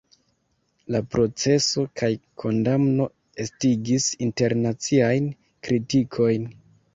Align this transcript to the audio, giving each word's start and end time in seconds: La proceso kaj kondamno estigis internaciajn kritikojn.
La 0.93 1.01
proceso 1.15 1.83
kaj 2.01 2.09
kondamno 2.43 3.07
estigis 3.45 4.09
internaciajn 4.29 5.29
kritikojn. 5.69 6.51